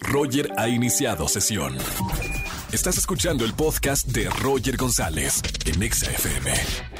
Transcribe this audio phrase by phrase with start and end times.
[0.00, 1.76] Roger ha iniciado sesión.
[2.72, 6.52] Estás escuchando el podcast de Roger González en Exa FM.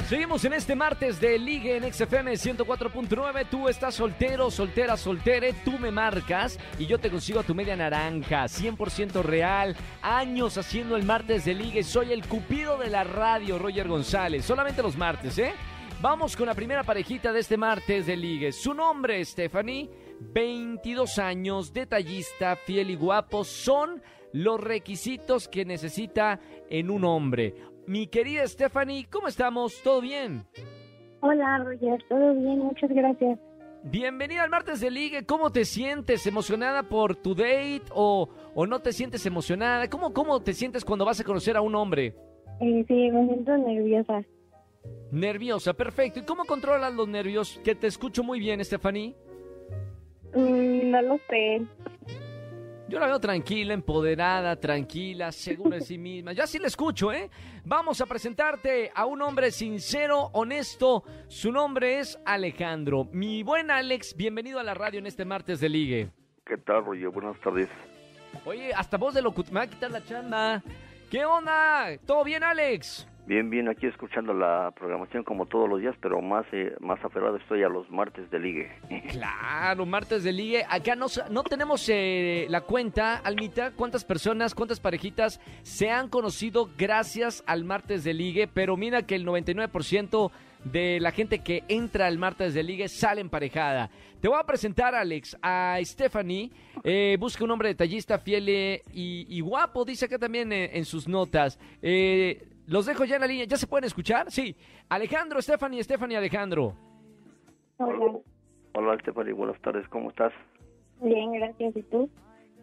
[0.07, 3.47] Seguimos en este martes de Ligue en XFM 104.9.
[3.51, 5.53] Tú estás soltero, soltera, soltere.
[5.63, 8.45] Tú me marcas y yo te consigo a tu media naranja.
[8.45, 9.75] 100% real.
[10.01, 11.83] Años haciendo el martes de Ligue.
[11.83, 14.43] Soy el cupido de la radio, Roger González.
[14.45, 15.53] Solamente los martes, ¿eh?
[16.01, 18.51] Vamos con la primera parejita de este martes de Ligue.
[18.53, 19.89] Su nombre, Stephanie.
[20.19, 23.43] 22 años, detallista, fiel y guapo.
[23.43, 24.01] Son
[24.33, 27.55] los requisitos que necesita en un hombre.
[27.87, 29.81] Mi querida Stephanie, ¿cómo estamos?
[29.81, 30.45] ¿Todo bien?
[31.21, 33.39] Hola, Roger, todo bien, muchas gracias.
[33.83, 35.25] Bienvenida al martes de ligue.
[35.25, 36.27] ¿Cómo te sientes?
[36.27, 39.89] ¿Emocionada por tu date o, o no te sientes emocionada?
[39.89, 42.15] ¿Cómo, ¿Cómo te sientes cuando vas a conocer a un hombre?
[42.59, 44.21] Eh, sí, me siento nerviosa.
[45.11, 46.19] Nerviosa, perfecto.
[46.19, 47.59] ¿Y cómo controlas los nervios?
[47.63, 49.15] Que te escucho muy bien, Stephanie.
[50.33, 51.61] Mm, no lo sé.
[52.87, 56.33] Yo la veo tranquila, empoderada, tranquila, segura de sí misma.
[56.33, 57.29] Yo así la escucho, ¿eh?
[57.63, 61.03] Vamos a presentarte a un hombre sincero, honesto.
[61.27, 63.07] Su nombre es Alejandro.
[63.11, 66.09] Mi buen Alex, bienvenido a la radio en este martes de ligue.
[66.47, 67.09] ¿Qué tal, Roger?
[67.09, 67.69] Buenas tardes.
[68.43, 69.53] Oye, hasta voz de locutor.
[69.53, 70.63] Me va a quitar la chamba.
[71.11, 71.95] ¿Qué onda?
[72.07, 73.07] ¿Todo bien, Alex?
[73.29, 77.37] Bien, bien, aquí escuchando la programación como todos los días, pero más eh, más aferrado
[77.37, 78.71] estoy a los martes de ligue.
[79.11, 80.65] Claro, martes de ligue.
[80.67, 86.71] Acá no, no tenemos eh, la cuenta, Almita, cuántas personas, cuántas parejitas se han conocido
[86.75, 90.31] gracias al martes de ligue, pero mira que el 99%
[90.63, 93.91] de la gente que entra al martes de ligue sale emparejada.
[94.21, 96.49] Te voy a presentar, Alex, a Stephanie.
[96.83, 98.81] Eh, busca un hombre detallista, fiel y,
[99.29, 101.59] y guapo, dice acá también en sus notas.
[101.83, 103.45] Eh, los dejo ya en la línea.
[103.45, 104.31] ¿Ya se pueden escuchar?
[104.31, 104.55] Sí.
[104.89, 106.73] Alejandro, Stephanie, Stephanie, Alejandro.
[107.77, 108.19] Hola.
[108.73, 110.31] Hola, Stephanie, buenas tardes, ¿cómo estás?
[111.01, 111.75] Bien, gracias.
[111.75, 112.09] ¿Y tú?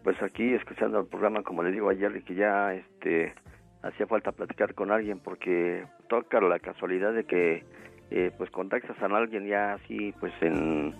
[0.03, 3.33] Pues aquí escuchando el programa, como le digo ayer, que ya este
[3.81, 7.63] hacía falta platicar con alguien porque toca la casualidad de que
[8.09, 10.95] eh, pues contactas a alguien ya así pues en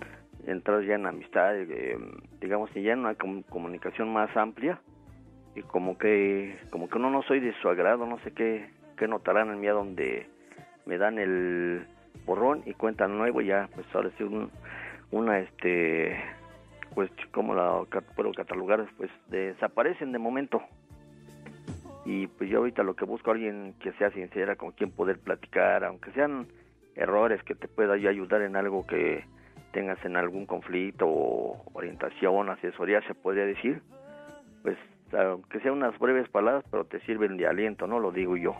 [0.46, 1.98] entras ya en amistad eh,
[2.40, 4.80] digamos y ya en una comunicación más amplia
[5.54, 9.08] y como que como que uno no soy de su agrado no sé qué que
[9.08, 10.28] notarán en mí a donde
[10.84, 11.86] me dan el
[12.26, 14.50] borrón y cuentan nuevo ya pues ahora sí un,
[15.10, 16.18] una este
[16.94, 17.84] pues como la
[18.16, 20.62] puedo catalogar pues desaparecen de momento.
[22.04, 25.84] Y pues yo ahorita lo que busco alguien que sea sincera con quien poder platicar
[25.84, 26.46] aunque sean
[26.96, 29.24] errores que te pueda ayudar en algo que
[29.72, 33.82] tengas en algún conflicto o orientación asesoría se podría decir
[34.62, 34.76] pues
[35.12, 38.56] aunque sean unas breves palabras pero te sirven de aliento no lo digo yo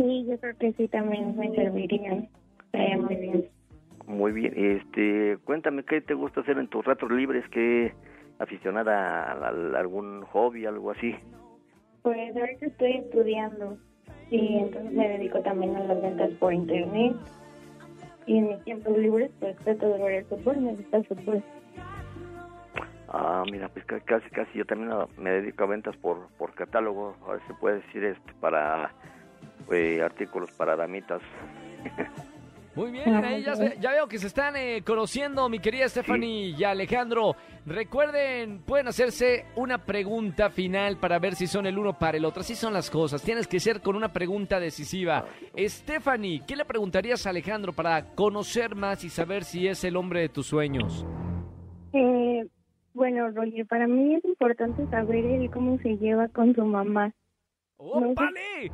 [0.00, 2.26] Sí, yo creo que sí también me servirían.
[2.72, 3.48] muy bien.
[4.06, 4.54] Muy bien.
[4.56, 7.92] Este, cuéntame qué te gusta hacer en tus ratos libres, qué
[8.38, 11.14] aficionada a, algún hobby, algo así.
[12.00, 13.76] Pues ahorita estoy estudiando
[14.30, 17.14] y entonces me dedico también a las ventas por internet.
[18.24, 21.44] Y en mis tiempos libres pues trato de ver el fútbol, me gusta el fútbol.
[23.08, 27.32] Ah, mira, pues casi, casi yo también me dedico a ventas por, por catálogo, a
[27.32, 28.94] ver si se puede decir, este, para
[29.70, 31.22] eh, artículos para damitas.
[32.76, 33.04] Muy bien,
[33.80, 37.34] ya, veo que se están eh, conociendo, mi querida Stephanie y Alejandro.
[37.66, 42.42] Recuerden, pueden hacerse una pregunta final para ver si son el uno para el otro.
[42.42, 43.22] Así son las cosas.
[43.22, 45.26] Tienes que ser con una pregunta decisiva.
[45.58, 50.20] Stephanie, ¿qué le preguntarías a Alejandro para conocer más y saber si es el hombre
[50.20, 51.04] de tus sueños?
[51.92, 52.46] Eh,
[52.94, 57.12] bueno, Roger, para mí es importante saber cómo se lleva con su mamá.
[57.78, 58.70] ¡Oh, vale!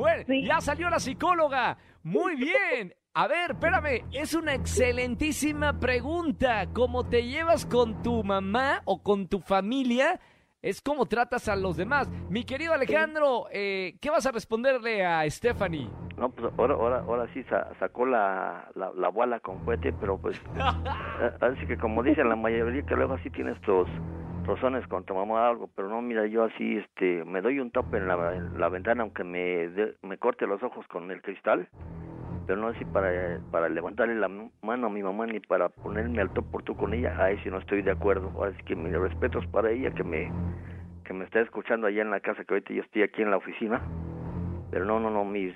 [0.00, 1.76] Bueno, ya salió la psicóloga.
[2.04, 2.94] Muy bien.
[3.12, 6.66] A ver, espérame, es una excelentísima pregunta.
[6.72, 10.18] ¿Cómo te llevas con tu mamá o con tu familia?
[10.62, 12.08] Es como tratas a los demás.
[12.30, 15.90] Mi querido Alejandro, eh, ¿qué vas a responderle a Stephanie?
[16.16, 17.44] No, pues ahora, ahora, ahora sí
[17.78, 20.40] sacó la, la, la bola con fuete, pero pues
[21.42, 23.86] así que como dicen la mayoría que luego así tienes estos
[24.46, 27.98] razones con tu mamá algo, pero no, mira, yo así, este, me doy un tope
[27.98, 29.68] en la, ventana aunque me,
[30.02, 31.68] me corte los ojos con el cristal,
[32.46, 34.28] pero no así para, para levantarle la
[34.62, 37.50] mano a mi mamá ni para ponerme al top por tú con ella, ahí sí
[37.50, 40.32] no estoy de acuerdo, así que mis respetos para ella que me,
[41.04, 43.36] que me está escuchando allá en la casa, que ahorita yo estoy aquí en la
[43.36, 43.80] oficina,
[44.70, 45.54] pero no, no, no, mis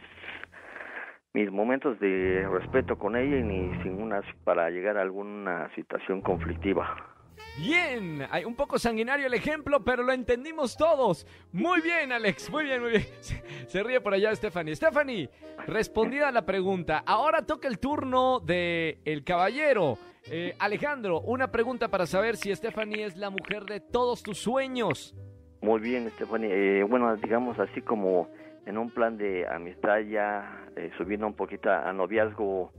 [1.35, 6.21] mis momentos de respeto con ella y ni sin una para llegar a alguna situación
[6.21, 7.14] conflictiva.
[7.57, 11.27] Bien, hay un poco sanguinario el ejemplo, pero lo entendimos todos.
[11.53, 13.07] Muy bien, Alex, muy bien, muy bien.
[13.69, 14.75] Se, ríe por allá Stephanie.
[14.75, 15.31] Stephanie,
[15.67, 19.99] respondida la pregunta, ahora toca el turno de el caballero.
[20.31, 25.15] Eh, Alejandro, una pregunta para saber si Stephanie es la mujer de todos tus sueños.
[25.61, 26.81] Muy bien, Stephanie.
[26.81, 28.29] Eh, bueno, digamos así como
[28.67, 32.73] en un plan de amistad ya eh, subiendo un poquito a noviazgo,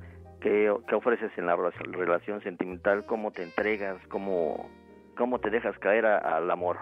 [0.46, 3.06] ¿qué, ¿qué, ofreces en la relación sentimental?
[3.08, 3.98] ¿Cómo te entregas?
[4.10, 4.70] ¿Cómo,
[5.18, 6.78] cómo te dejas caer al amor?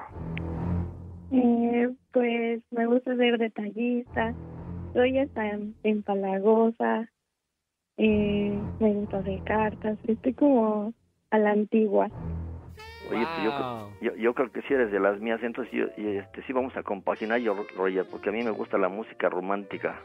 [1.31, 4.33] Eh, pues me gusta ser detallista,
[4.93, 7.09] soy hasta empalagosa,
[7.97, 10.93] eh, me gusta hacer cartas, estoy como
[11.31, 12.09] a la antigua.
[13.11, 13.25] Oye,
[13.99, 16.83] pues yo, creo que si eres de las mías, entonces yo, este, sí vamos a
[16.83, 19.99] compaginar yo, Roger, porque a mí me gusta la música romántica.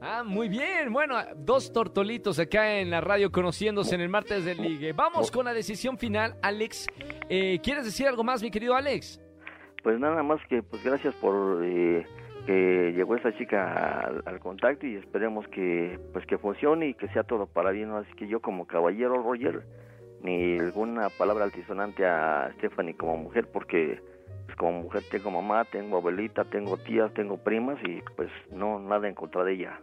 [0.00, 0.92] Ah, muy bien.
[0.92, 4.92] Bueno, dos tortolitos acá en la radio conociéndose en el martes del ligue.
[4.92, 6.88] Vamos con la decisión final, Alex.
[7.28, 9.20] Eh, ¿Quieres decir algo más, mi querido Alex?
[9.82, 12.04] Pues nada más que, pues gracias por eh,
[12.46, 17.22] que llegó esta chica al, contacto y esperemos que, pues que funcione y que sea
[17.22, 17.90] todo para bien.
[17.92, 19.62] Así que yo como caballero, Roger,
[20.22, 24.00] ni alguna palabra altisonante a Stephanie como mujer, porque
[24.46, 29.08] pues, como mujer tengo mamá, tengo abuelita, tengo tías, tengo primas y pues no nada
[29.08, 29.80] en contra de ella.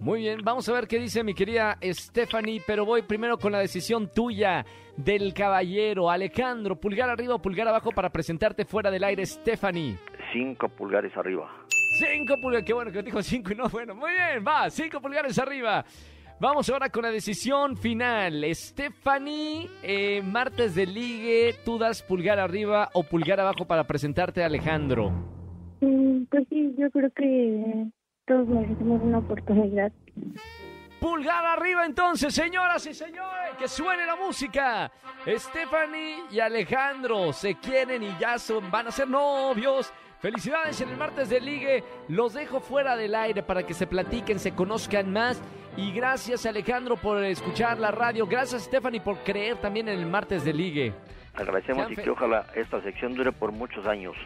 [0.00, 3.58] Muy bien, vamos a ver qué dice mi querida Stephanie, pero voy primero con la
[3.58, 4.64] decisión tuya
[4.96, 6.10] del caballero.
[6.10, 9.98] Alejandro, pulgar arriba o pulgar abajo para presentarte fuera del aire, Stephanie.
[10.32, 11.50] Cinco pulgares arriba.
[11.98, 15.38] Cinco pulgares, qué bueno que dijo cinco y no, bueno, muy bien, va, cinco pulgares
[15.38, 15.84] arriba.
[16.38, 18.44] Vamos ahora con la decisión final.
[18.52, 24.46] Stephanie, eh, martes de ligue, ¿tú das pulgar arriba o pulgar abajo para presentarte a
[24.46, 25.10] Alejandro?
[25.80, 27.86] Mm, pues sí, yo creo que
[28.26, 29.90] todos merecemos una oportunidad.
[31.00, 34.92] Pulgar arriba entonces, señoras y señores, que suene la música.
[35.26, 39.90] Stephanie y Alejandro se quieren y ya son, van a ser novios.
[40.18, 41.84] Felicidades en el martes de ligue.
[42.08, 45.40] Los dejo fuera del aire para que se platiquen, se conozcan más.
[45.76, 48.26] Y gracias Alejandro por escuchar la radio.
[48.26, 50.94] Gracias Stephanie por creer también en el martes de ligue.
[51.34, 54.16] Agradecemos y que ojalá esta sección dure por muchos años.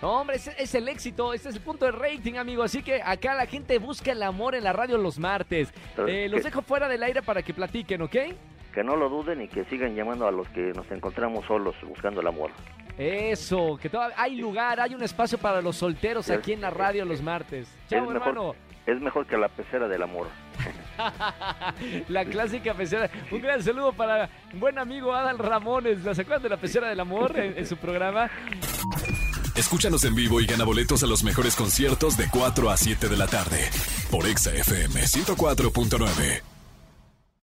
[0.00, 2.62] hombre, es, es, el éxito, este es el punto de rating, amigo.
[2.62, 5.74] Así que acá la gente busca el amor en la radio los martes.
[6.06, 8.16] Eh, los dejo fuera del aire para que platiquen, ¿ok?
[8.72, 12.20] Que no lo duden y que sigan llamando a los que nos encontramos solos buscando
[12.20, 12.52] el amor.
[12.96, 17.04] Eso, que todavía hay lugar, hay un espacio para los solteros aquí en la radio
[17.04, 17.68] los martes.
[17.88, 18.54] Chao, hermano.
[18.86, 20.28] es mejor que la pecera del amor.
[22.08, 23.10] la clásica pecera.
[23.30, 26.04] Un gran saludo para buen amigo Adal Ramones.
[26.04, 28.30] ¿La acuerdan de la pecera del amor en, su programa?
[29.54, 33.16] Escúchanos en vivo y gana boletos a los mejores conciertos de 4 a 7 de
[33.16, 33.70] la tarde
[34.10, 36.51] por Exa FM 104.9.